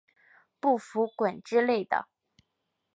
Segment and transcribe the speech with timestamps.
[0.59, 2.09] 不服滚之类的